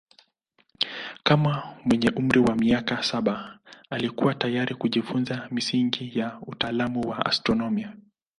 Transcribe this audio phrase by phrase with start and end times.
[1.23, 3.59] Kama mwenye umri wa miaka saba
[3.89, 7.95] alikuwa tayari kujifunza misingi ya utaalamu wa astronomia.